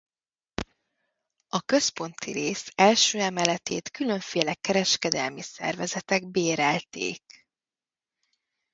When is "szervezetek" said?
5.41-6.27